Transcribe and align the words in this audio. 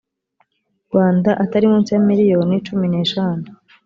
rwanda 0.87 1.29
atari 1.43 1.65
munsi 1.71 1.89
ya 1.93 2.01
miliyoni 2.09 2.53
icumi 2.59 2.85
n 2.89 2.95
eshanu 3.03 3.45